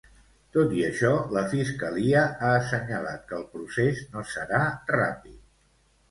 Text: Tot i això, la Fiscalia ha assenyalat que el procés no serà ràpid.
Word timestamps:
Tot 0.55 0.71
i 0.75 0.79
això, 0.85 1.09
la 1.35 1.41
Fiscalia 1.49 2.23
ha 2.23 2.49
assenyalat 2.61 3.27
que 3.33 3.37
el 3.41 3.45
procés 3.57 4.01
no 4.15 4.23
serà 4.31 4.63
ràpid. 4.95 5.37